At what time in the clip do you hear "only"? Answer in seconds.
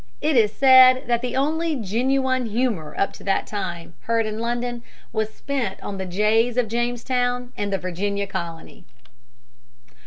1.35-1.75